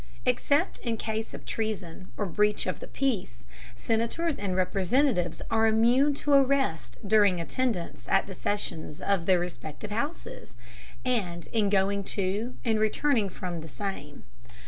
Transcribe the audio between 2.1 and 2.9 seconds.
or breach of the